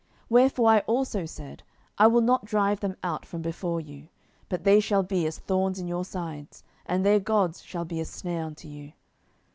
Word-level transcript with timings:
07:002:003 0.01 0.09
Wherefore 0.31 0.69
I 0.71 0.79
also 0.79 1.25
said, 1.27 1.63
I 1.99 2.07
will 2.07 2.21
not 2.21 2.43
drive 2.45 2.79
them 2.79 2.95
out 3.03 3.23
from 3.23 3.43
before 3.43 3.79
you; 3.79 4.07
but 4.49 4.63
they 4.63 4.79
shall 4.79 5.03
be 5.03 5.27
as 5.27 5.37
thorns 5.37 5.77
in 5.77 5.87
your 5.87 6.05
sides, 6.05 6.63
and 6.87 7.05
their 7.05 7.19
gods 7.19 7.61
shall 7.61 7.85
be 7.85 7.99
a 7.99 8.05
snare 8.05 8.45
unto 8.45 8.67
you. 8.67 8.93